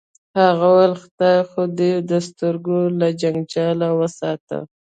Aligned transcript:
هغه 0.41 0.67
ویل 0.75 0.93
خدای 1.03 1.37
خو 1.49 1.61
دې 1.77 1.91
د 2.09 2.11
سترګو 2.27 2.77
له 2.99 3.07
جنجاله 3.21 3.89
وساته 3.99 4.57